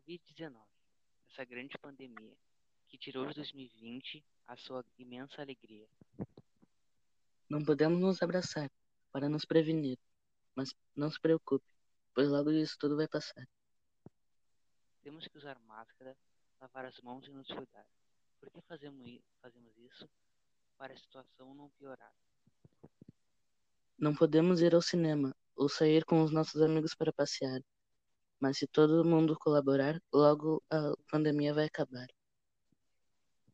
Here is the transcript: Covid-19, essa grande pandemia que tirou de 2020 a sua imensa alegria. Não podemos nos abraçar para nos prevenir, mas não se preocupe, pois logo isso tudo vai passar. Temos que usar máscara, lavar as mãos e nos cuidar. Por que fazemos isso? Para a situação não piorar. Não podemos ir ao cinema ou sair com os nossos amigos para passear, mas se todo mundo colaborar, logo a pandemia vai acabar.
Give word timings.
Covid-19, 0.00 0.56
essa 1.30 1.44
grande 1.44 1.76
pandemia 1.78 2.36
que 2.88 2.96
tirou 2.96 3.26
de 3.26 3.34
2020 3.34 4.24
a 4.46 4.56
sua 4.56 4.84
imensa 4.98 5.42
alegria. 5.42 5.86
Não 7.48 7.62
podemos 7.62 8.00
nos 8.00 8.22
abraçar 8.22 8.70
para 9.12 9.28
nos 9.28 9.44
prevenir, 9.44 9.98
mas 10.54 10.74
não 10.96 11.10
se 11.10 11.20
preocupe, 11.20 11.66
pois 12.14 12.28
logo 12.28 12.50
isso 12.50 12.76
tudo 12.78 12.96
vai 12.96 13.06
passar. 13.08 13.46
Temos 15.02 15.26
que 15.28 15.36
usar 15.36 15.58
máscara, 15.60 16.16
lavar 16.60 16.86
as 16.86 16.98
mãos 17.00 17.26
e 17.26 17.30
nos 17.30 17.46
cuidar. 17.46 17.86
Por 18.38 18.50
que 18.50 18.60
fazemos 18.62 19.76
isso? 19.78 20.08
Para 20.78 20.94
a 20.94 20.96
situação 20.96 21.54
não 21.54 21.68
piorar. 21.70 22.14
Não 23.98 24.14
podemos 24.14 24.60
ir 24.62 24.74
ao 24.74 24.80
cinema 24.80 25.36
ou 25.54 25.68
sair 25.68 26.04
com 26.04 26.22
os 26.22 26.30
nossos 26.30 26.62
amigos 26.62 26.94
para 26.94 27.12
passear, 27.12 27.60
mas 28.40 28.58
se 28.58 28.66
todo 28.66 29.04
mundo 29.04 29.36
colaborar, 29.38 30.00
logo 30.12 30.62
a 30.70 30.94
pandemia 31.10 31.54
vai 31.54 31.66
acabar. 31.66 32.08